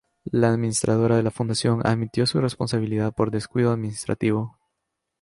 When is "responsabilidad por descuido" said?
2.41-3.71